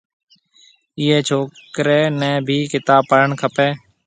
ايئي 0.99 1.17
ڇوڪري 1.27 1.99
نَي 2.19 2.31
ڀِي 2.47 2.57
ڪتاب 2.73 3.01
پڙهڻ 3.09 3.31
کپيَ۔ 3.41 3.67